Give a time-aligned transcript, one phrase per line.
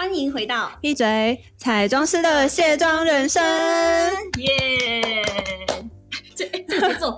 [0.00, 3.42] 欢迎回到闭嘴，彩妆师的卸妆人生。
[4.38, 5.22] 耶！
[6.34, 7.14] 这哎这个节奏，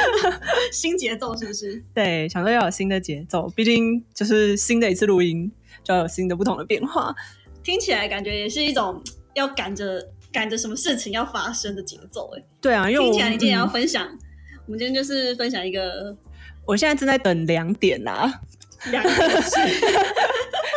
[0.72, 1.84] 新节奏是不是？
[1.92, 5.52] 对，想说要有新的节奏，毕竟就是新的一次录音，
[5.82, 7.14] 就要有新的不同的变化。
[7.62, 9.02] 听起来感觉也是一种
[9.34, 12.42] 要赶着赶着什么事情要发生的节奏哎。
[12.58, 14.02] 对啊，因为我听起来你今天要嗯分享，
[14.64, 16.16] 我们今天就是分享一个
[16.64, 18.40] 我现在正在等两点啊。
[18.90, 19.58] 两个事，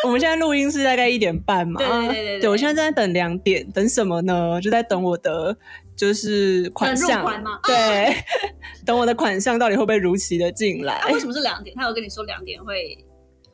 [0.06, 1.80] 我们现在录音是大概一点半嘛？
[1.80, 4.60] 对对对对对我现在正在等两点，等什么呢？
[4.62, 5.58] 就在等我的
[5.96, 8.16] 就是款项，款吗对，
[8.86, 10.94] 等我的款项到底会不会如期的进来？
[10.96, 11.76] 啊，为什么是两点？
[11.76, 12.98] 他有跟你说两点会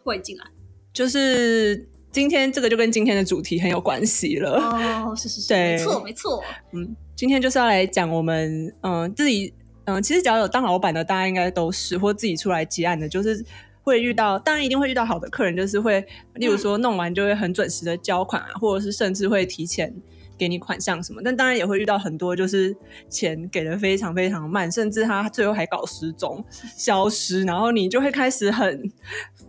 [0.04, 0.46] 会进来
[0.92, 4.60] 就是今天这个就跟今天的主题很有关系了。
[4.60, 9.54] 哦，是是是，对没错没错，嗯，今天就是要来讲我们嗯、自己
[9.86, 13.44] 嗯、其实只要有当老板的，大家应该都是或自己出来接案的，就是。
[13.84, 16.04] 会遇到，当然一定会遇到好的客人，就是会，
[16.36, 19.94] 例如说弄完就会很准时的交款啊，或者是甚至会提前
[20.38, 21.22] 给你款项什么。
[21.24, 22.76] 但当然也会遇到很多就是
[23.10, 26.44] 钱给的非常非常慢，甚至他最后还搞失踪、
[26.78, 28.92] 消失，然后你就会开始很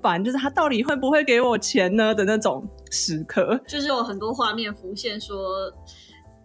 [0.02, 3.60] 烦，就是他到底会不会给我钱呢的那种时刻。
[3.66, 5.72] 就是有很多画面浮现说。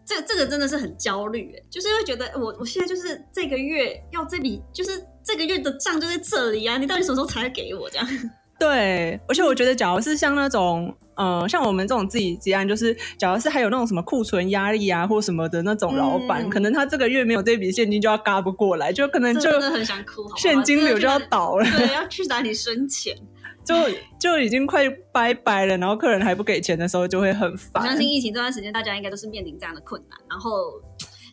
[0.05, 8.07] 这这个真的是很焦虑，哎，就是会觉得我我现在就是这个月要这笔，就是这个月的账就在这里啊，你到底什么时候才会给我这样？
[8.59, 23.15] 对，而且我觉得，假如是像那种，呃，像我们这种自己接案，就是假如是还有那种什么库存压力啊，或什么的那种老板，嗯可能他这个月没有这笔现金就要嘎不过来，就可能就这真的很想哭，好好现金流就要倒了，对，要去哪里生钱？
[23.63, 23.75] 就
[24.19, 27.97] 就已经快拜拜了，然后客人还不给钱的时候，就会很我烦相。
[27.97, 30.49] 信疫情这段时间，大家应该都是面临这样的困难，然后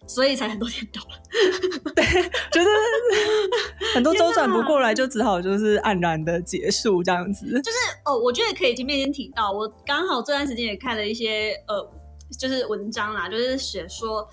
[0.07, 1.21] 所以才很多天到了。
[1.95, 2.05] 对
[2.53, 2.69] 就是
[3.95, 7.47] 很多周转不过来，就只好就是黯然的结束这样子。
[7.63, 11.91] 就是哦，我觉得可以前面先提到，我刚好这段时间也看了一些呃，
[12.39, 14.29] 就是文章啦，就是写说，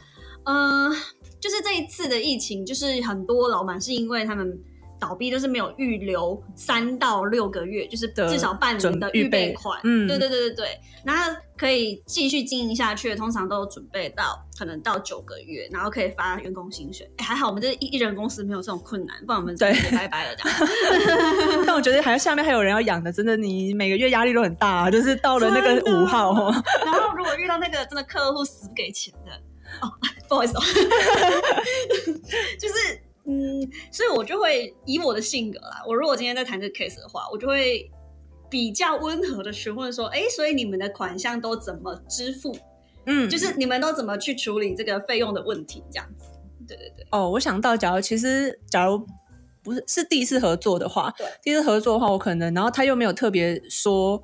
[0.46, 0.92] 嗯、
[1.40, 4.60] 就是这一次的疫情，就是很多老板是因为他们
[5.04, 9.78] 倒闭，都是没有预留三到六个月，就是至少半年的预备备款。
[9.84, 17.10] 嗯对对对对对，然后可以继续经营下去，通常都有准备到可能到九个月，然后可以发员工薪水。
[17.18, 20.58] 哎，还好我们这一一人公司没有这种困难，不然我们对拜拜了这样。
[21.68, 26.64] 但我觉得还下面还有人要养的，真的你每个月压力都很大、啊，就是到了那个五号哦。
[26.86, 29.32] 然后如果遇到那个真的客户死不给钱的，
[29.82, 29.92] 哦，
[30.30, 30.62] 不好意思哦，
[32.60, 37.90] 就是嗯，所以我就会以我的性格啦，我如果今天在谈这个 case 的话，我就会
[38.50, 42.54] 比较温和的询问说，哎，所以你们的款项都怎么支付？
[43.06, 45.82] 嗯，就是你们都怎么去处理这个费用的问题？
[45.90, 46.26] 这样子，
[46.68, 49.08] 对对对，哦，我想到，假如其实假如
[49.64, 54.22] 不是是第一次合作的话对，第一次合作的话，我可能，然后他又没有特别说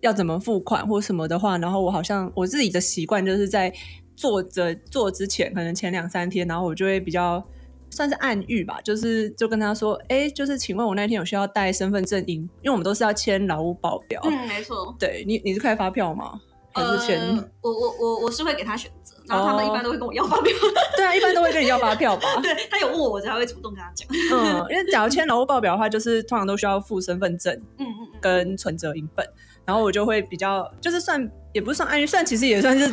[0.00, 3.72] 要怎么付款或什么的话，然后我好像我自己的习惯就是在
[4.16, 7.46] 做着做之前，可能前两三天，然后我就会比较。
[7.90, 14.20] 算是暗喻吧，就是就跟他说，哎，就是请问我那天有需要带身份证影，因为我们都是要签劳务报表。
[14.24, 14.94] 嗯，没错。
[14.98, 16.40] 对你，你是开发票吗？
[16.72, 17.18] 还是签？
[17.20, 20.52] 呃，我我我我是会给他选择，然后他们哦一般都会跟我要发票。
[20.96, 22.40] 对啊，一般都会跟你要发票吧。
[22.40, 24.08] 对他有问我，我才会主动跟他讲。
[24.32, 29.26] 嗯，因为假如签劳务报表的话，就是通常都需要附身份证嗯嗯嗯，跟存折影本，
[29.64, 32.88] 然后我就会比较，就是算也不是算暗喻，算其实也算是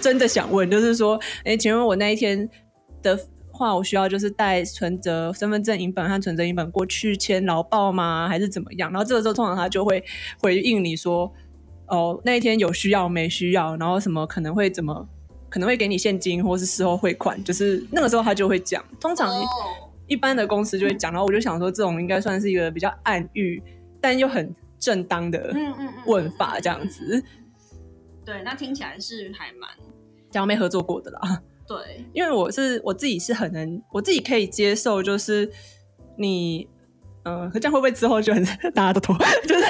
[0.00, 2.48] 真的想问，就是说，哎，请问我那一天
[3.02, 3.18] 的
[3.58, 8.28] 话，我需要就是带存折、身份证影本和存折影本过去签劳报吗？
[8.28, 8.90] 还是怎么样？
[8.92, 10.02] 然后这个时候通常他就会
[10.40, 11.30] 回应你说，
[11.88, 15.08] 哦，那一天有需要没需要，然后什么可能会怎么。
[15.50, 18.84] 可能会给你现金，或是事后汇款，就是那个时候他就会讲。
[19.00, 19.42] 通常哦
[20.06, 23.62] 一般的公司就会讲，然后我就想说，这种应该算是一个比较暗喻，
[23.98, 25.56] 但又很正当的
[26.04, 27.24] 问法，这样子。
[28.26, 29.70] 对，那听起来是还蛮
[30.30, 35.48] 假如没合作过的啦，对，因为我是我自己是很能，我自己可以接受，就是
[36.16, 36.66] 你，
[37.24, 38.42] 嗯、可这样会不会之后就很
[38.74, 39.16] 大家都拖？
[39.46, 39.64] 就是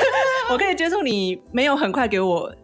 [0.51, 2.55] 我可以接受你没有很快给我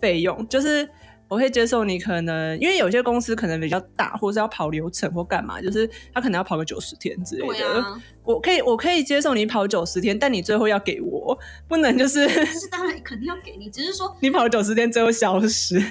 [0.00, 0.88] 费用，就是。
[1.26, 7.80] 我可以接受你可能因为有些公司可能比较大，或是要跑流程或干嘛，就是他可能要跑个九十天之类的。
[7.80, 11.36] 啊，我可以我可以接受你跑九十天，但你最后要给我，
[11.66, 15.82] 不能就是是当然肯定要给你，只是说， 你跑九十天最后消失。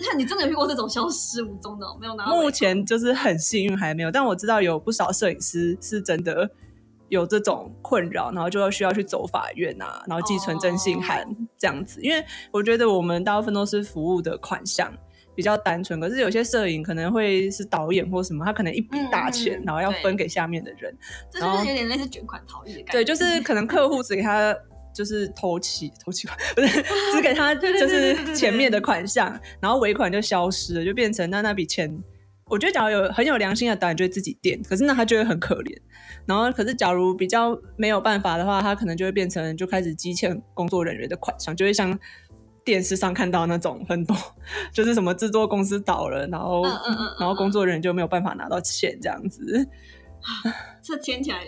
[0.00, 1.96] 那你真的有遇过这种消失无踪的哦？
[2.00, 6.48] 没有拿到目前就是很幸运还没有，但我知道有不少摄影师是真的
[7.08, 12.00] 有这种困扰，然后就要需要去走法院啊，然后寄存征信函哦这样子。
[12.02, 14.92] 因为我觉得我们大部分都是服务的款项
[15.34, 20.96] 比较单纯，可是有些摄影可能会是导演或什么，他可能一笔大钱，嗯嗯然后要分给下面的人。
[21.30, 22.92] 这就是有点类似卷款逃逸的感觉。
[22.92, 24.56] 对，就是可能客户只给他
[24.94, 26.82] 就是头期头期款，不是
[27.14, 32.02] 只给他 就是前面的款项，然后尾款就消失了，就变成那那笔钱。
[32.46, 35.76] 我觉得，假如有很有良心的导演，就会自己垫，可是那他就会很可怜。
[36.26, 41.96] 然后，可是假如比较没有办法的话，他可能就会变成就开始积欠工作人员的款项，就会像
[42.64, 44.16] 电视上看到那种很多，
[44.74, 49.68] 就是什么制作公司倒了，然后嗯嗯嗯嗯然后工作人员就没有办法拿到钱这样子。
[50.82, 51.38] 这听起来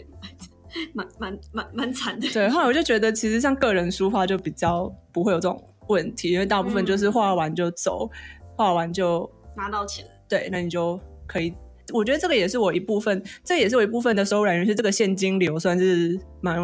[0.94, 2.28] 蛮蛮蛮蛮惨的。
[2.30, 8.10] 对，后来我就觉得，其实像个人书画就比较不会有这种问题，因为大部分就是画完就走，
[8.56, 11.52] 画完就拿到钱，对，那你就可以。
[11.92, 16.56] 我觉得这个也是我一部分，这也是我一部分的收入来源，是这个现金流算是蛮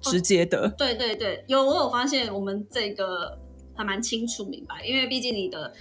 [0.00, 0.68] 直接的。
[0.76, 3.36] 对对对，有我有发现我们这个
[3.74, 5.72] 还蛮清楚明白，因为毕竟你的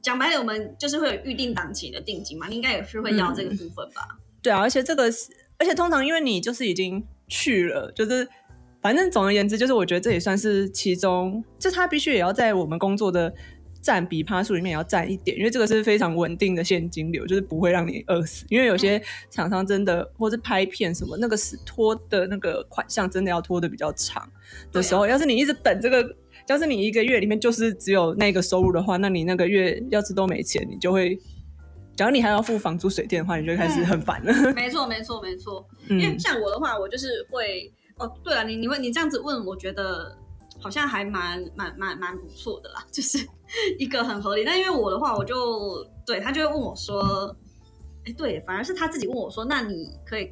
[0.00, 4.16] 讲白了，我们就是会有预定档期的定金嘛，你应该也是会要这个部分吧？
[4.40, 5.28] 对啊，而且这个是，
[5.58, 8.28] 而且通常因为你就是已经去了，就是
[8.80, 13.32] 反正总而言之，就是我觉得这也算是其中，就他必须也要在我们工作的
[13.82, 18.44] 占比趴数里面也要占一点，因为这个是非常稳定的现金流，就是不会让你饿死。
[18.48, 19.00] 因为有些
[19.30, 24.28] 厂商真的或是拍片什么，那个是拖的那个款项真的要拖的比较长
[24.72, 26.16] 的时候，要是你一直等这个。
[26.48, 31.18] 要是你一个月里面就是只有那个收入的话，那你那个月要是都没钱，你就会，
[31.96, 34.52] 假如你还要付房租、水电的话，你就会开始很烦了。
[34.52, 40.14] 没错没错没错，因为嗯，像我的话，我就是会哦，对了，你你问你这样子问，我觉得
[40.60, 43.18] 好像还蛮蛮蛮蛮不错的啦， 就是
[43.78, 44.44] 一个很合理。
[44.44, 47.34] 但因为我的话，我就对他就会问我说，
[48.04, 50.30] 哎，对，反而是他自己问我说，那你可以，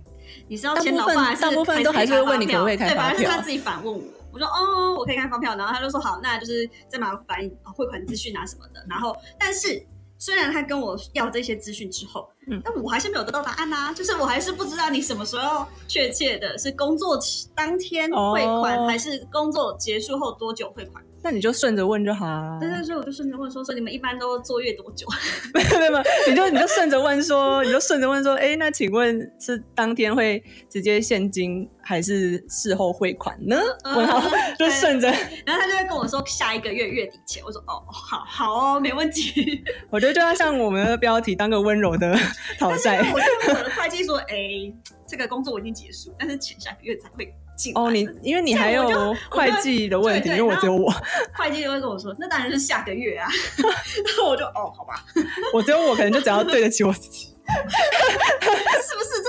[0.49, 4.03] 你是要签劳大部分保还是大部分都还是会问你可不可以开对，反而是他自己反问我。
[4.33, 8.85] 我说哦，我可以开发票，然后他就说好，那就是再麻烦汇款资讯啊什么的。
[8.91, 9.81] 然后，但是
[10.19, 17.19] 虽然他跟我要这些资讯之后，嗯但我还是没有得到答案呐、就是我还是不知道你什么时候确切的是工作
[17.55, 21.05] 当天汇款，哦还是工作结束后多久汇款？
[21.25, 22.59] 那你就顺着问就好啊。
[22.61, 25.07] 对对，所以我就顺着问说，说你们一般都坐月多久？
[25.55, 33.57] 没有没有，你就你就顺着问说，你就顺着问说，哎，那请问是当天会直接现金还是事后汇款呢？
[33.85, 34.21] 嗯问号
[34.59, 35.09] 就顺着，
[35.47, 37.43] 然后他就会跟我说下一个月月底前。
[37.43, 39.65] 我说哦，好好哦，没问题。
[39.89, 42.15] 我觉得就要像我们的标题当个温柔的
[42.59, 42.99] 讨债。
[42.99, 44.73] 我就问我的会计说，哎，
[45.07, 47.73] 这个工作我已经结束，但是钱下个月才会进。
[47.77, 48.89] 哦，你因为你还有
[49.31, 50.91] 会计的问题，因为我只有我，
[51.35, 53.29] 会计就会跟我说，那当然是下个月啊。
[53.63, 55.05] 然后我就哦，好吧，
[55.53, 57.29] 我只有我，可能就只要对得起我自己。
[57.47, 59.23] 是不是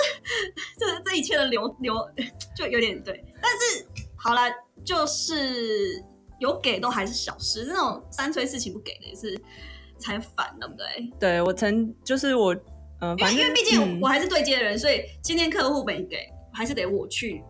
[0.80, 1.94] 这这这一切的流流
[2.56, 3.24] 就有点对？
[3.42, 3.86] 但是
[4.16, 4.42] 好了，
[4.86, 6.01] 就是
[6.39, 9.38] 有给都还是小事，那种三催四请不给的也是
[9.98, 10.86] 才烦，对不对？
[11.19, 12.56] 对我曾就是我，
[13.01, 16.18] 嗯，因为因为毕竟嗯我还是对接的人，所以今天客户没给，
[16.54, 17.44] 还是得我去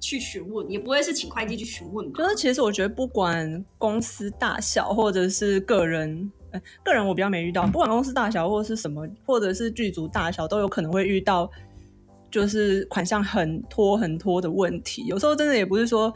[0.00, 2.12] 去询问，也不会是请会计去询问嘛。
[2.16, 11.50] 就是其实我觉得不管公司大小或者是个人，呃，个人我比较没遇到，不管公司大小或者是什么，或者是剧组大小，都有可能会遇到，
[12.30, 15.04] 就是款项很拖很拖的问题。
[15.06, 16.12] 有时候真的也不是说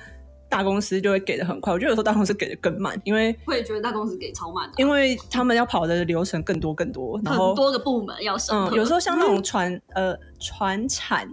[0.49, 8.77] 大公司就会给的很快，我觉得有时候大公司给的更慢，因为会觉得大公司给超慢的，因为他们要跑的流程更多更多，然后很多个部门要审嗯，核。
[8.77, 11.27] 有时候像那种传呃传产，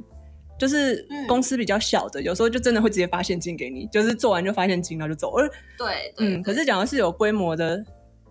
[0.59, 5.49] 就是嗯公司比较小的，有时候就真的会直接发现金给你，就是做完就发现金，然后就走了。
[5.77, 7.83] 对对，嗯，可是讲的是有规模的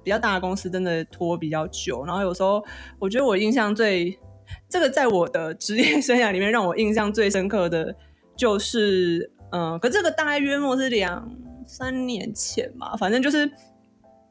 [0.04, 2.04] 比较大的公司，真的拖比较久。
[2.04, 2.62] 然后有时候
[2.98, 4.16] 我觉得我印象最
[4.68, 7.94] 这个在我的职业 生涯里面让我印象最深刻的
[8.36, 11.28] 就是，嗯、可这个大概约莫是两
[11.66, 13.50] 三年前嘛，反正就是。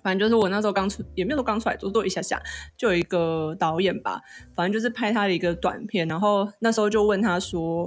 [0.07, 2.41] 反正就是我那时候刚出，也没有说刚出来做，做一下下，
[2.77, 4.21] 就有一个导演吧，
[4.55, 7.85] 反正就是拍他的一个短片，然后那时候就问他说，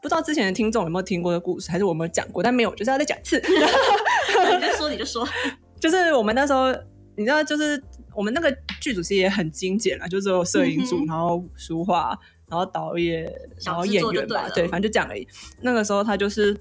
[0.00, 3.38] 不知道之前的听众有没有听过的故事，还是我有没有讲过，但没有，就是要再讲一次。
[3.44, 5.28] 你就说 你就说，
[5.78, 6.72] 就是我们那时候，
[7.18, 7.78] 你知道，就是
[8.14, 13.30] 我们那个剧组其实也很精简了，就只有摄影组，嗯然后书画，然后导演，
[13.62, 15.28] 然后演员吧，对，反正就这样而已。
[15.60, 16.56] 那个时候他就是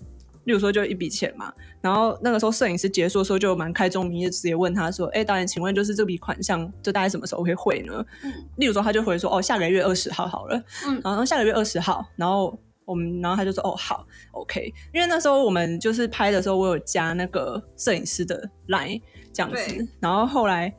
[0.48, 19.02] 例如说就一笔钱嘛，然后那个时候摄影师结束的时候就蛮开宗明义，直接问他说：“哎，导演，请问就是这笔款项就大概什么时候会汇呢？”嗯例如说他就回说：“哦，下个月二十号好了。”嗯然后下个月二十号，然后我们，然后他就说：“哦，好，OK。”因为那时候我们就是拍的时候，我有加那个摄影师的 line
[19.34, 20.74] 这样子，然后后来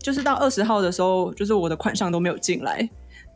[0.00, 2.90] 就是到二十号的时候，就是我的款项都没有进来。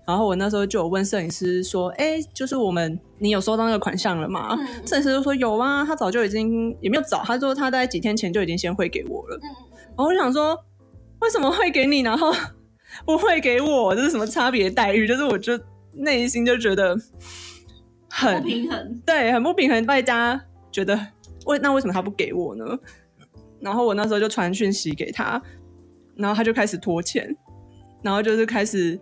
[0.07, 9.49] 然后我那时候就有问摄影师说：“哎，就是我们你有收到那个款项了吗？”嗯摄影师就说：“有啊，他早就已经也没有早，他说他在几天前就已经先汇给我了。”嗯
[9.91, 10.57] 然后我就想说，
[11.21, 12.33] 为什么会给你，然后
[13.05, 13.95] 不会给我？
[13.95, 15.07] 这是什么差别待遇？
[15.07, 15.59] 就是我就
[15.93, 16.97] 内心就觉得
[18.09, 19.03] 很不平衡。
[19.05, 19.85] 对，很不平衡。
[19.87, 20.41] 外加
[20.73, 20.99] 觉得
[21.45, 22.65] 为那为什么他不给我呢？
[23.61, 25.43] 然后我那时候就传讯息给他，
[26.15, 27.37] 然后他就开始拖欠，
[28.03, 28.99] 然后就是开始，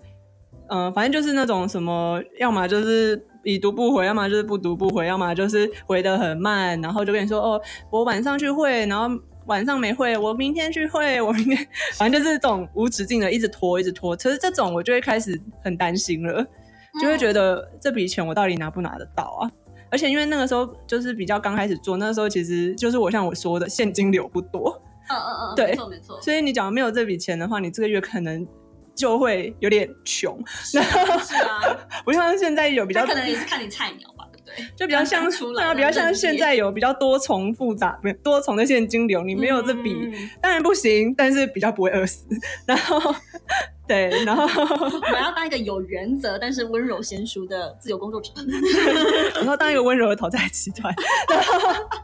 [0.68, 7.60] 嗯、反正就是那种什么，要么就是已读不回，要么就是不读不回，要么就是回的很慢，然后就跟你说哦，
[7.90, 9.08] 我晚上去会，然后
[9.46, 14.16] 晚上没会，我明天去会，我明天， 反正就是这种无止境的一直拖，一直拖。
[14.16, 16.46] 其实这种我就会开始很担心了。
[17.00, 19.50] 就会觉得这笔钱我到底拿不拿得到啊？
[19.90, 26.20] 而且因为那个时候就是比较刚开始做，那时候其实就是我像我说的现金流不多，嗯嗯嗯，对没错没错。
[26.20, 28.44] 所以你假如没有这笔钱的话，你这个月可能
[28.98, 30.84] 就会有点穷，是啊，
[32.04, 34.08] 不像 现在有比较可能也是看你菜鸟。
[34.17, 34.17] 吧，
[34.56, 34.64] 对？
[34.76, 39.96] 就比较像刚出来对啊，比较像现在有比较多重复杂，不是多重的现金流，你没有这笔、
[40.40, 42.26] 当然不行，但是比较不会饿死。
[42.66, 43.14] 然后
[43.86, 48.30] 对，然后我们要当一个有原则但是温柔娴熟的自由工作者。
[49.36, 50.94] 然后当一个温柔的讨债集团，
[51.30, 51.58] 然后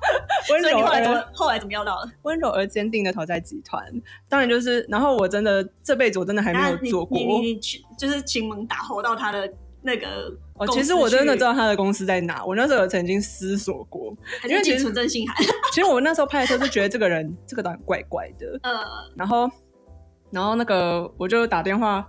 [0.50, 2.10] 温柔而你后来怎么后来怎么要到了？
[2.22, 3.84] 温柔而坚定的讨债集团，
[4.28, 7.18] 当然就是，然后我真的这辈子我真的还没有做过。
[7.18, 14.16] 你你你去就是请猛打吼到他的那个哦，其实我真的知道他的公司在哪，我那时候有曾经思索过。
[14.48, 15.36] 因为其实存真信函。
[15.72, 18.80] 其实我那时候拍的时候就觉得这个人这个导演怪怪的，呃，
[19.16, 19.50] 然后
[20.30, 22.08] 然后那个我就打电话，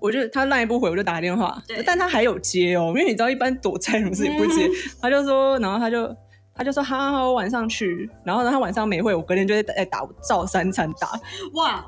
[0.00, 4.68] 我就他赖不回，我就打电话对，但他还有接哦，因为你知道一般躲债什么事情不接，
[5.00, 6.14] 他就说，然后他就。
[6.54, 8.10] 他就说好好晚上去。
[8.26, 11.18] 然后呢，他晚上没会，我隔天就在在打，我照三餐打。
[11.54, 11.82] 哇，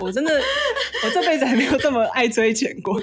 [0.00, 0.32] 我真的，
[1.04, 2.98] 我这辈子还没有这么爱追钱过。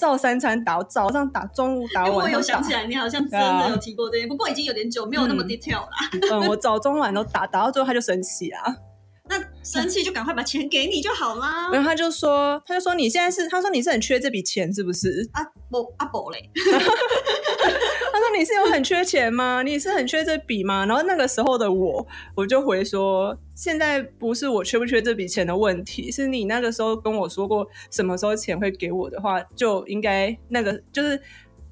[0.00, 2.72] 照三餐打，早上打，中午打，我晚上打有想起。
[2.72, 5.90] 来，你好像真的有提过这些，不过已经有点久，没有那么嗯 detail 啦。
[6.32, 8.76] 嗯，我早中晚都打，打到最后他就生气啊。
[9.28, 11.70] 那生气就赶快把钱给你就好啦。
[11.70, 15.28] 然后他就说，他就说你现在是，他说你是很缺这笔钱是不是？
[15.32, 16.78] 啊，不啊不嘞，他
[18.20, 19.62] 说你是有很缺钱吗？
[19.66, 20.86] 你是很缺这笔吗？
[20.86, 31.20] 然后那个时候的我，我就回说，现在不是我缺不缺这笔钱的问题，是你那个时候跟我说过什么时候钱会给我的话，就应该那个就是。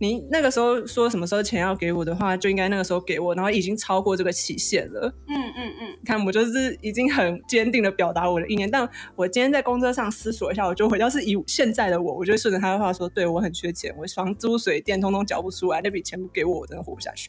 [0.00, 5.12] 你那个时候说什么时候钱要给我的话，就应该那个时候给我，然后已经超过这个期限了。
[5.26, 17.28] 嗯嗯嗯，看我就是已经很坚定的表达我的意念，但我今天在公车上思索一下，我就回到是以现在的我，我就顺着他的话说，对我很缺钱，我房租水电通通缴不出来，那笔钱不给我，我真的活不下去。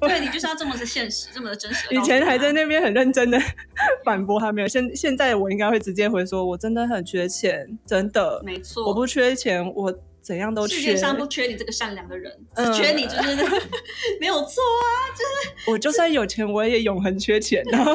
[0.00, 1.86] 对你就是要这么的现实，这么的真实。
[1.94, 3.38] 以前还在那边很认真的
[4.04, 12.32] 反驳他没有，现现在我应该会直接回说，我真的很缺钱，真的，没错，我不缺钱，我怎样都缺世界，上不缺你这个善良的人，
[12.74, 13.36] 缺你就是
[14.20, 14.86] 没有错啊。
[15.16, 17.94] 就是我就算有钱，我也永恒缺钱， 然后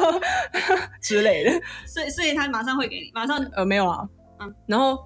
[1.00, 1.50] 之类的。
[1.86, 4.08] 所以所以他马上会给你，马上呃，没有啊，
[4.40, 4.98] 嗯然后，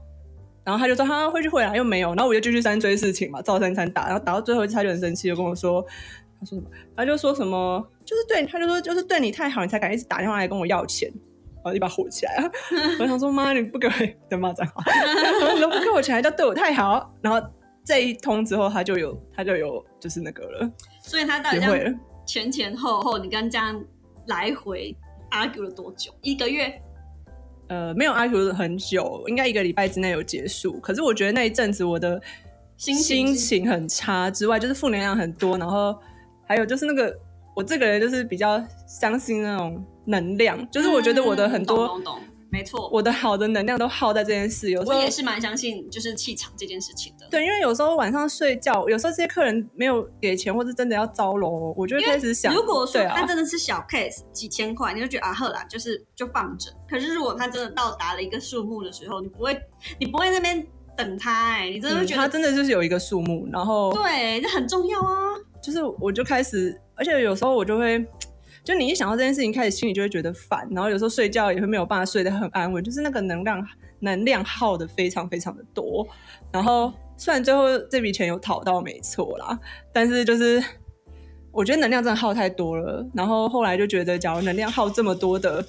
[0.65, 5.85] 然后他就说他会去会来，又没有，然后我就继续三追事情嘛，照三餐打，然后打到最后一次他就很生气，就跟我说，
[6.41, 6.71] 他说什么？
[6.97, 11.13] 他就说什么，就是对，他就说就是对你太好，你才敢一直打电话来跟我要钱。
[11.63, 12.51] 然后一把火起来了，
[13.01, 13.93] 我想说妈，你不给我
[14.29, 14.83] 的骂脏话，
[15.55, 17.13] 你都不给我钱，还叫对我太好。
[17.21, 17.41] 然后
[17.85, 20.71] 这一通之后，他就有他就有就是那个了，
[21.03, 22.01] 所以他到底这样。
[22.27, 23.85] 前前后后，你跟这样
[24.27, 24.97] 来回
[25.33, 26.13] argue 了多久？
[26.23, 26.81] 一个月？
[27.69, 30.79] 呃，没有 argue 很久，应该一个礼拜之内有结束。
[30.81, 32.21] 可是我觉得那一阵子我的
[32.77, 35.99] 心情心情很差之外，就是负能量很多，然后
[36.47, 37.13] 还有就是那个
[37.57, 47.27] 我这个人就是比较相信那种能量，就是我觉得我的很多、嗯懂懂懂，没错，我的好的能量都耗在这件事，有时候我也是蛮相信就是气场这件事情的。
[47.31, 56.73] 对，因为有时候晚上睡觉，有时候这些客人没有给钱，或是真的要招楼，我就会开始想，如果说他真的是小 case 几千块，你就觉得啊呵啦，就是就放着。
[56.91, 59.57] 可是如果他真的到达了一个数目的时候，你不会，
[59.99, 65.15] 你不会在那边等他、哎，你真的会嗯他觉得、真的就是有一个数目，然后对，这很重要啊。
[65.63, 68.05] 就是我就开始，而且有时候我就会，
[68.71, 73.67] 就你一想到这件事情，开始心里就会觉得烦，然后有时候睡觉也会没有办法睡得很安稳，就是那个能量
[73.99, 76.07] 能量耗的非常非常的多。
[76.53, 79.59] 然后虽然最后这笔钱有讨到没错啦，
[79.93, 80.63] 但是就是
[81.51, 83.05] 我觉得能量真的耗太多了。
[83.13, 85.67] 然后后来就觉得，假如能量耗这么多的，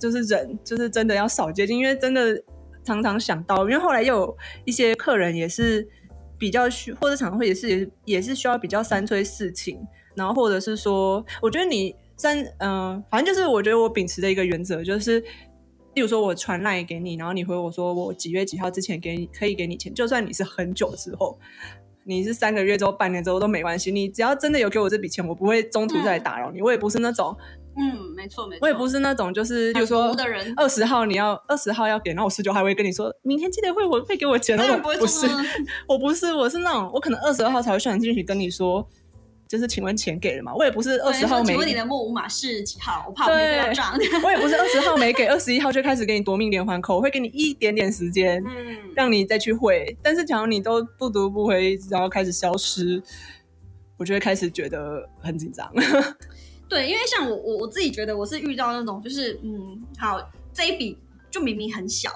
[0.00, 2.42] 就是人，就是真的要少接近，因为真的
[2.82, 5.86] 常常想到，因为后来又有一些客人也是
[6.38, 9.78] 比较需，或者常会也是也也是需要比较三催四请，
[10.14, 15.22] 然后或者是说，我觉得你三嗯、反正就是我觉得我秉持的一个原则就是。
[15.94, 21.38] 例如说，我传赖给你，然后你回我说我几月几号之前给你可以给你钱，就算你是很久之后，
[22.04, 26.60] 你是三个月之后、半年之后都没关系，你只要真的有给我这笔钱，我不会中途再来打扰你。
[26.60, 27.36] 我也不是那种，
[27.76, 35.44] 嗯，没错没错，我也不是那种，就是比如说的人，二十号你要二十号要给，然后我十九号还会跟你说明天记得会我会给我钱，当我然不是，啊
[35.86, 38.84] 我不是，我是那种我可能二十二号才会传进去跟你说，
[39.54, 40.52] 就是请问钱给了吗？
[40.52, 43.04] 我也不是二十号没请问你的木五码是几号？
[43.06, 43.96] 我怕我没对到账。
[44.24, 49.96] 我也不是二十号没给，二十一号就开始给你夺命连环扣，我会给你一点点时间，嗯，让你再去汇。
[50.02, 53.00] 但是假如你都不读不回，然后开始消失，
[53.96, 55.72] 我就会开始觉得很紧张。
[56.68, 60.18] 对，因为像我我我自己觉得我是遇到那种就是嗯，好
[60.52, 60.98] 这一笔
[61.30, 62.10] 就明明很小，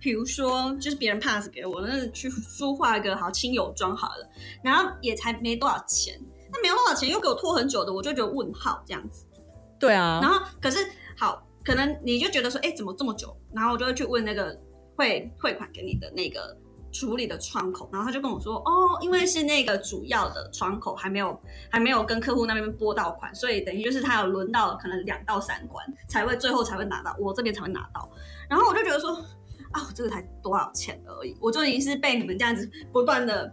[0.00, 4.28] 比如说就是别人 pass 给我，那去书画一个好亲友妆好了，
[4.62, 6.20] 然后也才没多少钱，
[6.54, 9.26] 那没有多少钱又给我拖很久的，我就觉得问号这样子。
[9.78, 10.78] 对啊然，后可是
[11.18, 13.36] 好，可能你就觉得说，哎，怎么这么久？
[13.52, 14.56] 然后我就会去问那个
[14.96, 16.56] 汇汇款给你的那个
[16.92, 28.08] 处理的窗口，然后他就跟我说，哦，因为是那个主要的窗口还没有还没有跟客户那边拨到款，所以等于就是他有轮到可能两到三关才会最后才会拿到，我这边才会拿到。
[28.48, 29.10] 然后我就觉得说，
[29.72, 33.52] 啊，我这个才多少钱而已，我就已经是被你们这样子不断的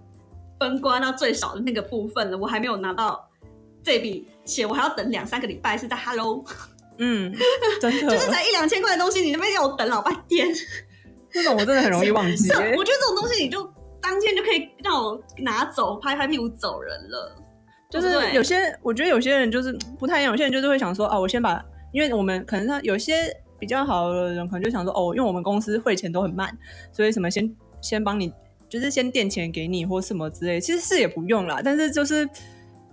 [0.61, 3.27] 分刮到最少的那个部分了，我还没有拿到
[3.81, 6.45] 这笔钱，我还要等两三个礼拜，是在 Hello。
[6.99, 7.33] 嗯，
[7.81, 10.47] 真的，就是才一两千块的东西，你那边要我等老半天。
[11.31, 12.51] 这种我真的很容易忘记。
[12.77, 13.63] 我觉得这种东西你就
[13.99, 17.35] 当天就可以让我拿走，拍拍屁股走人了。
[17.89, 26.55] 就是有些，我觉得有些人就是不太一样，有些人就是会想说，哦，我先把，因为我们可能他有些比较好的人，可能就想说，哦，因为我们公司汇钱都很慢，
[26.91, 28.31] 所以什么先先帮你，
[28.71, 32.27] 就是先垫钱给你或什么之类，其实是也不用啦，但是就是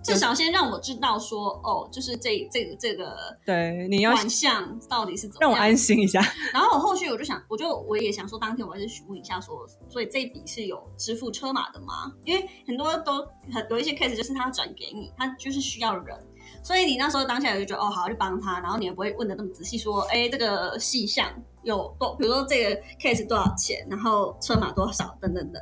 [0.03, 5.37] 至少先让我知道说，哦，就是这这个这个对你要款项到底是怎么。
[5.41, 6.21] 让我安心一下，
[6.53, 12.11] 然后我后续我就想，我就我也想说，当天我还是询问一下说，所以这一笔是有支付车马的吗？
[12.25, 16.17] 因为很多都很有一些 case 就是他转给你，他就是需要人，
[16.63, 21.27] 所以你那时候当下就觉得哦好，就帮他，然后你也不会问的那么仔细，说哎这个细项
[21.63, 25.61] 有多，比如说这个 case 多少钱，然后车马多少等等等。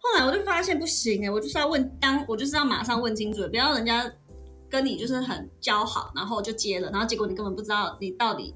[0.00, 4.10] 后来我就发现不行哎，我就是要问当，我就是要马上问清楚，不要人家
[4.70, 8.54] 跟你就是很交好，然后就接了，然后结果你根本不知道你到底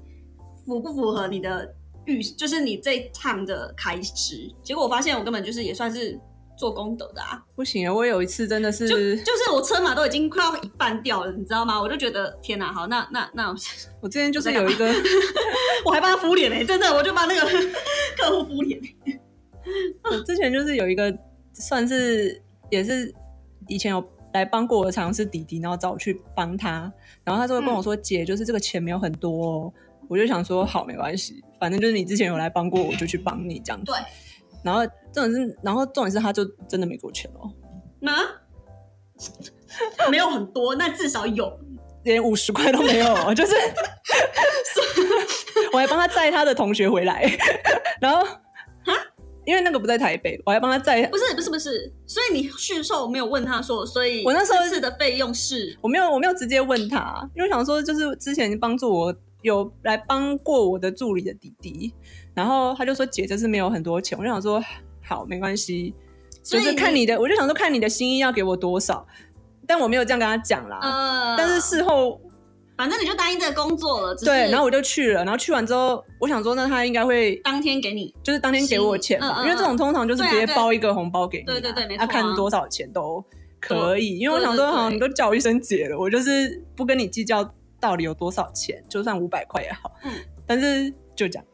[0.65, 4.49] 符不符合你的预，就是你这一趟的开支。
[4.63, 6.19] 结果我发现我根本就是也算是
[6.55, 7.93] 做功德的啊，不行啊！
[7.93, 11.81] 我有一次真的是，就就是我车马都已经快要一半掉了，你知道吗？
[11.81, 13.53] 我就觉得天哪，好，那那那
[14.01, 14.85] 我之前就是有一个，
[15.85, 17.41] 我还帮他敷脸呢、真的，我就帮那个
[18.17, 18.79] 客户敷脸。
[20.03, 21.13] 我之前就是有一个
[21.53, 23.13] 算是也是
[23.67, 26.91] 以前有来帮过我的常是弟弟，然后找我去帮他，
[27.23, 29.73] 然后他就会跟我说：“姐，就是这个钱没有很多哦。”
[30.09, 33.95] 我就想说：“好，没关系，反正就是你之前有来帮过我，我就去帮你这样子。”对。
[34.63, 37.51] 然后重点是，然后重点是他就真的没给我钱哦，
[37.99, 38.21] 那
[40.09, 41.59] 没有很多，那至少有。
[42.03, 43.55] 连五十块都没有哦，就是
[45.71, 47.23] 我还帮他载他的同学回来，
[48.01, 48.27] 然后
[49.45, 61.93] 因为那个不在台北，我还帮他载不是不是不是，所以你续售没有问他说，所以我那时候的费用是我没有，我没有直接问他，因为我想说，就是之前帮助我有来帮过我的助理的弟弟，
[62.33, 64.61] 然后他就说姐这次没有很多钱，我就想说
[65.03, 65.93] 好没关系，
[66.43, 69.05] 就是看你的，我就想说看你的心意要给我多少，
[69.67, 72.19] 但我没有这样跟他讲啦，呃，但是事后
[72.75, 83.23] 反正你就答应这个工作了，对，然后我就去了，然后去完之后，我想说那他应该会当天给你，就是当天给我钱吧，嗯嗯嗯因为这种通常就是直接包一个红包给你啊、对对对没错他、啊看多少钱都
[83.59, 87.47] 可以，因为我想说，好，你都叫我一声姐了，我就是不跟你计较
[87.79, 90.11] 到底有多少钱，就算五百块也好，嗯，
[90.47, 91.45] 但是就这样，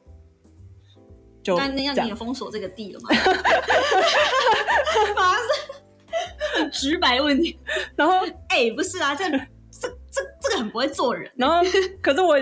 [1.57, 3.09] 就那那这样样你也封锁这个地了吗？
[5.15, 7.57] 马上是很直白问题，
[7.95, 9.37] 然后哎、不是啊，这这
[10.11, 11.57] 这这个很不会做人，然后
[12.01, 12.33] 可是我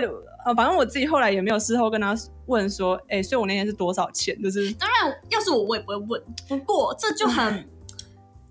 [0.44, 2.16] 呃，反正我自己后来也没有事后跟他
[2.46, 4.40] 问说，哎、所以我那天是多少钱？
[4.42, 7.68] 就是当然要是我我也不会问，不过这就很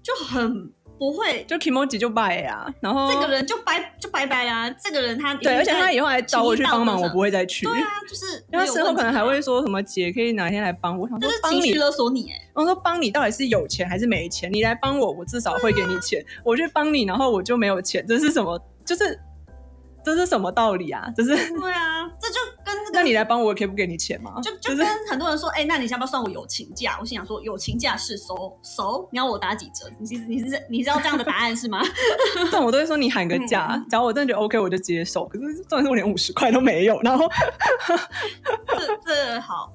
[0.03, 4.69] 就很不会，就 Kimoji 就拜呀，然后这个人就拜就拜拜啦。
[4.71, 7.65] 这个人他对，而且他以后还找我去帮忙，我不会再去。
[7.65, 12.41] 对啊，就是他事后可能还会说什么姐可以哪天来帮我，想说帮你勒索你哎。
[12.53, 14.51] 我说帮你到底是有钱还是没钱？
[14.51, 16.23] 你来帮我，我至少会给你钱。
[16.43, 18.59] 我去帮你，然后我就没有钱，这是什么？
[18.85, 19.19] 就是。
[20.05, 21.05] 这是什么道理啊？
[21.17, 22.35] 这是对啊，这就
[22.91, 24.39] 跟那你来帮我，可以不给你钱吗？
[24.41, 26.97] 就就跟很多人说，哎，那你要不要算我友情价？
[26.99, 29.89] 我心想说，友情价是收收，你要我打几折？
[29.99, 31.81] 你是你是你知道这样的答案是吗？
[32.35, 35.25] 这种我都会说你喊个价， 假如我真的觉得 OK，我就接受。
[35.27, 37.27] 可是重点是我连五十块都没有，然后
[38.67, 39.71] 这这好。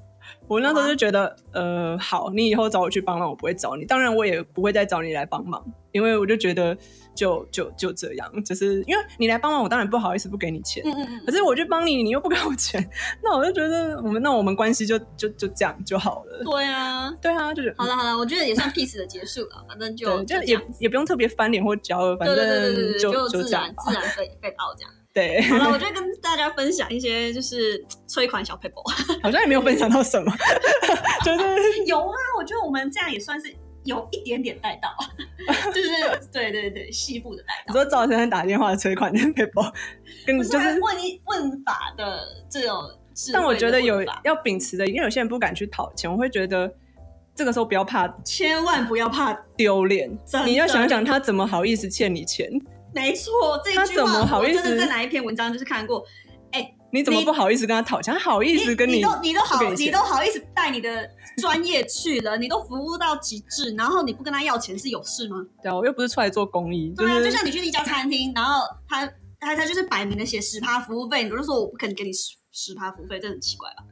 [0.49, 3.85] 我那时候就觉得，呃，好，你以后找我去帮忙，我不会找你。
[3.87, 6.77] 当然，我也不会再找你来帮忙，因为我就觉得，
[7.15, 10.83] 就就就这样，就是因为你来帮忙，我当然不好意思不给你钱。
[10.85, 11.23] 嗯嗯嗯。
[11.27, 12.89] 可是我去帮你，你又不给我钱，
[13.23, 16.43] 那我就觉得，我们那我们关系就就就这样就好了。
[16.45, 24.91] 对啊， 对啊，就是好了好了，我觉得也算 peace 的结束了，反正就就也也不用特别翻脸或骄傲，反正就就自然自然被被爆这样。
[25.15, 28.83] 对，好了，我就跟大家分享一些就是催款小 paper，
[29.23, 30.33] 好像也没有分享到什么，
[31.23, 34.89] 就是有啊，我觉得我们这样也算是有一点点带到，
[35.73, 37.73] 就是对对对，细部的带到。
[37.73, 39.73] 你说赵先生打电话催款的 paper，
[40.27, 42.77] 跟就是问一问法的这种，
[43.33, 46.73] 但我觉得有要秉持的，因为有些人不敢去讨钱，我会觉得
[47.35, 50.11] 这个时候不要怕，千万不要怕丢脸，
[50.45, 52.49] 你要想想他怎么好意思欠你钱。
[52.95, 53.33] 没错，
[53.65, 56.05] 这一句话我真的在哪一篇文章就是看过。
[56.93, 58.15] 哎，你怎么不好意思跟他讨钱？
[58.15, 65.37] 好意思跟你，你都你都好，你都好意思带你的专业去了，你都服务到极致，然后你不跟他要钱是有事吗？
[65.63, 66.93] 对啊，我又不是出来做公益。
[66.97, 69.07] 对啊，就像你去一家餐厅，然后他
[69.41, 73.85] 他他就是摆明的写十趴服务费，你就说我不肯给你十十趴服务费，这很奇怪吧？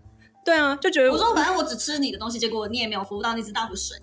[0.45, 3.97] 对啊，就觉得我说反正我只吃你的东西，结果你也没有服务到那只大壶水。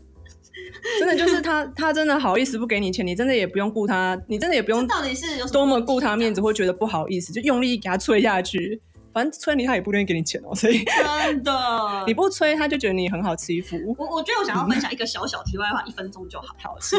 [0.97, 8.81] 真的就是他， 他真的好意思不给你钱，你真的也不用顾他，你真的也不用到底是有多么顾他面子，会觉得不好意思，就用力给他吹下去。
[9.17, 11.51] 反正催你，他也不愿意给你钱哦，所以真的
[12.05, 13.75] 你不催，他就觉得你很好欺负。
[13.97, 16.55] 我我觉得我想要分享一个小小题外话，一分钟就好。
[16.61, 16.77] 好，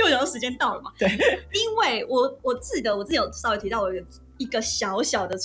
[0.00, 0.90] 因为有时间到了嘛。
[0.98, 1.06] 对，
[1.52, 4.06] 因为我我记得我自己有稍微提到我一个
[4.38, 5.36] 一个小小的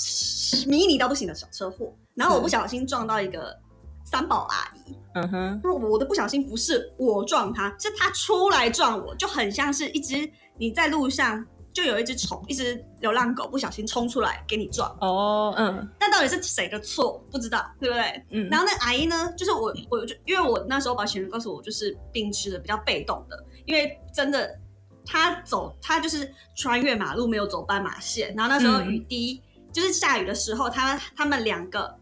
[0.66, 3.60] 迷你到不行的小车祸，然后我不小心撞到一个。
[4.06, 10.30] 三宝阿姨，嗯哼，那我的不小心不是我撞他，是他出来撞我，就很像是一只
[10.60, 14.90] 你在路上就有一只虫，一只流浪狗不小心冲出来给你撞。
[15.02, 18.26] 哦，嗯，那到底是谁的错不知道，对不对？
[18.30, 24.58] 嗯，然后那阿姨呢，就是我，我就因为我那时候保险人告诉我，就是秉持的比较被动的，因为真的
[25.06, 32.00] 他走他就是穿越马路没有走斑马线，然后那时候雨滴就是下雨的时候，他他们两个。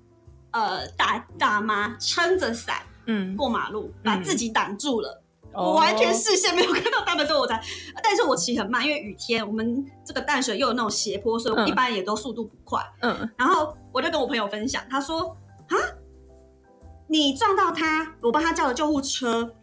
[0.54, 7.62] 呃，大大妈撑着伞，嗯，过马路，把自己挡住了，我完全视线没有看到他们之后我才，
[8.04, 15.36] 但是我骑很慢，因为雨天，我们这个淡水又有那种斜坡，所以我一般也都速度不快，嗯，然后我就跟我朋友分享，他说
[15.68, 15.76] 啊，
[17.08, 19.54] 你撞到他，我帮他叫了救护车，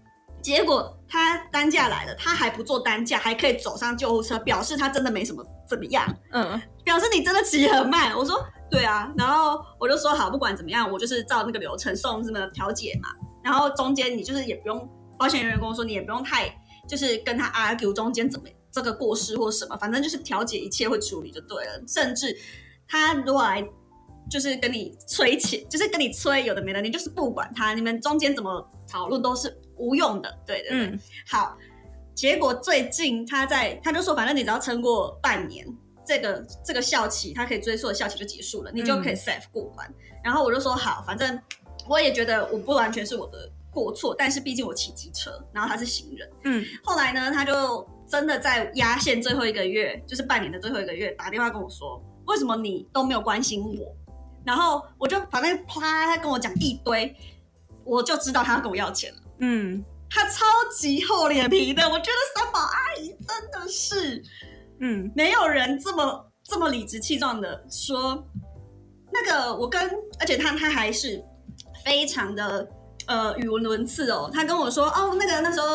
[0.43, 8.45] 结果他担架来了，他还不坐担架，还可以走上救护车，表示他真的没什么怎么样，嗯， 表示你真的骑很慢，我说。
[8.71, 13.09] 对啊，然后我就说好，不管怎么样，我就是照那个流程送什么调解嘛。
[13.43, 14.87] 然后中间你就是也不用
[15.19, 16.49] 保险人员跟我说，你也不用太
[16.89, 21.83] 就是跟他 argue 中间怎么这个过失或什么，反正就是调解一切会处理就对了。
[21.87, 22.37] 甚至
[22.87, 23.63] 他如果来
[24.31, 30.39] 就是跟你催钱，就是跟你催有的没的，你就是不管他，你们中间怎么讨论都是无用的。
[30.47, 31.57] 对的，嗯，好。
[32.15, 35.67] 结果最近他在他就说，反正你只要撑过半年。
[36.05, 39.87] 这个这个校期，他可以追溯的校期就结束了，你就可以 safe 过关。
[40.25, 41.39] 然后我就说好，反正
[41.87, 46.31] 我也觉得我不完全是我的过错，但是毕竟我骑机车，然后他是行人。
[46.45, 46.65] 嗯。
[46.85, 53.97] 后来呢，他就真的在压线最后一个月，就是半年的最后一个月，打电话跟我说，为什么你都没有关心我？
[54.45, 57.15] 然后我就反正啪，他跟我讲一堆，
[57.85, 59.19] 我就知道他要跟我要钱了。
[59.41, 59.85] 嗯。
[60.11, 64.25] 他超级厚脸皮的，我觉得三宝阿姨真的是。
[64.81, 68.27] 嗯，没有人这么这么理直气壮的说，
[69.13, 69.87] 那个我跟，
[70.19, 71.23] 而且他他还是
[71.85, 72.67] 非常的
[73.09, 74.31] 呃语无伦次哦。
[74.33, 75.67] 他跟我说，哦，那个那时候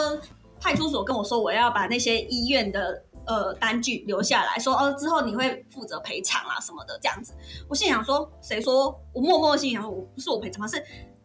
[0.61, 7.33] 派出所跟我说，我要把那些医院的呃单据留下来说，哦，之后你会负责赔偿啊什么的这样子。
[7.67, 8.97] 我心想说，谁说？
[9.11, 10.81] 我默默心想说，我不是我赔偿，是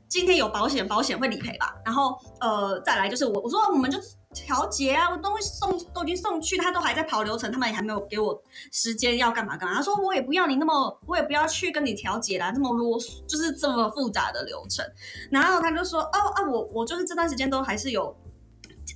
[0.08, 1.76] 今天有保险，保险会理赔吧。
[1.84, 3.96] 然后呃，再来就是我我说我们就。
[4.34, 9.74] 调节啊，我东西送都已经送去，他都还在跑流程，他们也还没有给我时间要干嘛干嘛。
[9.74, 14.84] 他说我也不要你那么，我也不要去跟你调解啦，这么啰嗦，就是这么复杂的流程。
[15.30, 18.14] 然后他就说哦啊，我我就是这段时间都还是有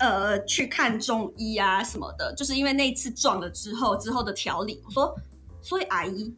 [0.01, 4.83] 呃去看中医啊什么的，就是因为那次撞了之后之后的调理。
[4.85, 5.15] 我说，
[5.63, 6.37] 所以阿姨，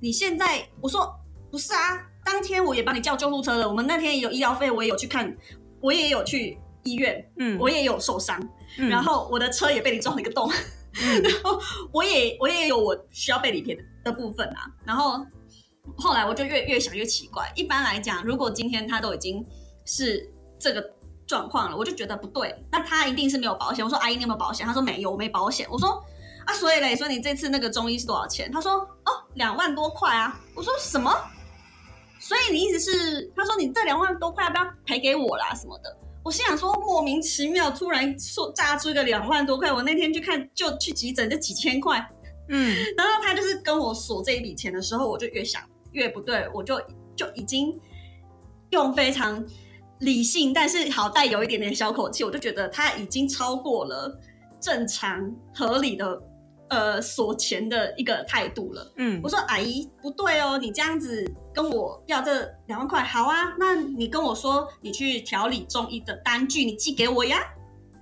[0.00, 1.14] 你现在我说
[1.50, 5.36] 不是啊，当天我也帮你叫救护车了，我们那天也有医疗费，我也有去看，
[5.82, 6.58] 我也有去
[6.90, 8.40] 医院，嗯，我也有受伤，
[8.78, 10.50] 嗯然后我的车也被你撞了一个洞，
[11.02, 11.60] 嗯 然后
[11.92, 14.66] 我也我也有我需要被理赔的的部分啊。
[14.84, 15.24] 然后
[15.96, 17.50] 后来我就越越想越奇怪。
[17.54, 19.44] 一般来讲，如果今天他都已经
[19.84, 20.82] 是这个
[21.26, 23.84] 状况了，我就觉得不对，那他一定是没有保险。
[23.84, 24.66] 我说阿姨你有没有保险？
[24.66, 25.66] 他说没有，我没保险。
[25.70, 26.02] 我说
[26.46, 28.50] 啊，所以嘞，所以你这次那个中医是多少钱？
[28.50, 28.72] 他说
[29.04, 30.40] 哦，两万多块啊。
[30.54, 31.12] 我说什么？
[32.20, 35.96] 所以你意思是，他说你这两万多块要不要赔给我啦什么的？
[36.24, 42.06] 我心想说莫名其妙，突然说炸出一个两万多块，我那天去看就去急诊就几千块，
[42.48, 42.76] 嗯。
[42.96, 46.78] 然后他就是跟我索这一笔钱的时候，我就越想越不对，我就
[47.16, 47.78] 就已经
[48.70, 49.42] 用非常
[50.00, 54.20] 理性，但是好带有一点点小口气，我就觉得他已经超过了
[54.60, 56.20] 正常合理的
[56.70, 58.92] 呃索钱的一个态度了。
[58.96, 67.38] 嗯我说阿姨不对哦，你这样子跟我要这两万块，好啊，那你跟我说你去调理中医的单据，你寄给我呀。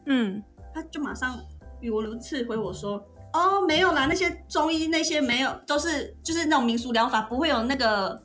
[0.07, 0.43] 嗯
[0.75, 1.39] 他就马上
[1.81, 3.03] 语无伦次回我说
[3.33, 8.21] ：“哦，没有啦，那些中医那些没有，都是就是那种民俗疗法，不会有那个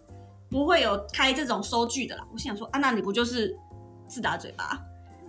[0.49, 3.57] 不会有开这种收据的啦。”我心想说：“啊，那你不就是
[4.07, 4.81] 自打嘴巴？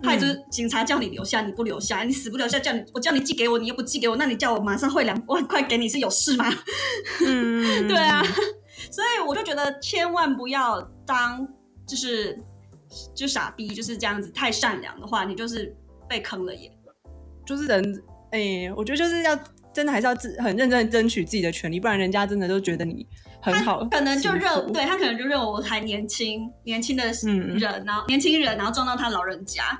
[0.03, 6.45] 还就是警察叫你留下，你不留下，你死不留下，叫你我叫你寄给我，你又不寄给我，那你叫我马上汇两万块给你是有事吗？
[7.25, 8.21] 嗯， 对啊，
[8.91, 11.47] 所以我就觉得千万不要当
[11.87, 12.37] 就是
[13.15, 15.75] 就傻逼，就是这样子太善良的话，你就是
[16.07, 16.71] 被坑了耶。
[17.45, 19.37] 就是人，哎、我觉得就是要
[19.73, 23.05] 真的还是要自很认真地争取自己的权利，不然人家真的都觉得你
[23.41, 27.57] 很好，可能就认对他可能就认为我还年轻，年轻的嗯。
[27.57, 29.79] 人，然后年轻人，然后撞到他老人家，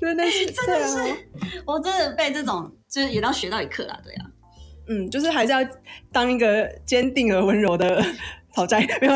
[0.00, 0.98] 真的是真的是
[1.66, 4.26] 我真的被这种就是也要学到一课啦，对啊，
[4.88, 5.58] 嗯，就是还是要
[6.12, 8.04] 当一个坚定而温柔的
[8.54, 9.12] 讨债，没有，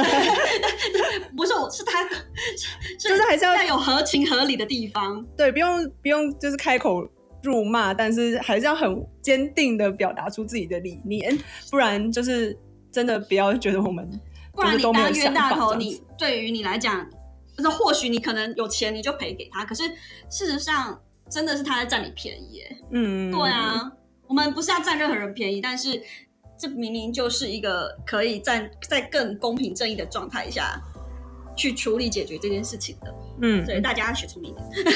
[1.36, 7.08] 不是我是他，是就是还是要要有合情合理的地方，对，不用不用就是开口
[7.42, 11.36] 辱骂，但是还是要很坚定的表达出自己的理念，
[11.70, 12.56] 不然就是
[12.90, 14.08] 真的不要觉得我们
[14.52, 17.08] 不然你当冤大头，你对于你来讲，
[17.56, 19.84] 就是或许你可能有钱你就赔给他，可是
[20.28, 22.62] 事实上真的是他在占你便宜。
[22.90, 23.92] 嗯，对，啊，
[24.26, 26.02] 我们不是要占任何人便宜，但是
[26.58, 30.80] 这明明就是一个可以占在更公平正义的状态下
[31.58, 33.12] 去处理解决这件事情的。
[33.42, 34.64] 嗯，所以大家学聪明一点。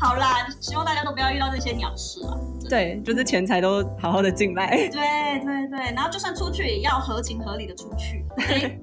[0.00, 2.34] 好啦，希望大家都不要遇到这些鸟事啊。
[2.68, 4.68] 对，就是钱财都好好的进来。
[4.68, 8.26] 对对对，然后就算出去也要合情合理的出去。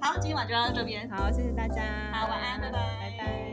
[0.00, 1.10] 好，今晚就到这边。
[1.10, 3.45] 好，谢谢大家，好晚安拜拜拜拜。